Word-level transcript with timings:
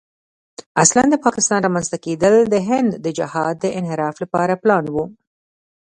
اصلاً 0.83 1.03
د 1.09 1.15
پاکستان 1.25 1.59
رامنځته 1.67 1.97
کېدل 2.05 2.35
د 2.53 2.55
هند 2.69 2.89
د 3.05 3.07
جهاد 3.17 3.55
د 3.59 3.65
انحراف 3.79 4.15
لپاره 4.23 4.59
پلان 4.63 4.85
و. 4.89 4.95